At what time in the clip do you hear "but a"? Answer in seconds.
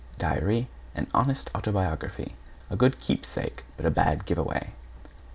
3.77-3.91